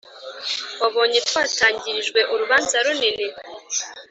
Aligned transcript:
wabonye 0.81 1.19
twatangirijwe 1.29 2.19
urubanza 2.33 2.75
runini, 2.85 3.27